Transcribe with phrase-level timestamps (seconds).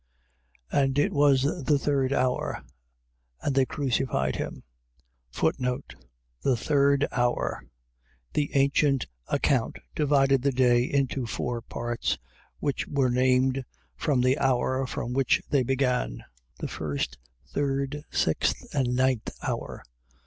[0.73, 0.83] 15:25.
[0.83, 2.63] And it was the third hour:
[3.43, 4.63] and they crucified him.
[5.33, 7.63] The third hour..
[8.33, 12.17] .The ancient account divided the day into four parts,
[12.57, 13.63] which were named
[13.95, 16.23] from the hour from which they began;
[16.57, 19.83] the first, third, sixth, and ninth hour.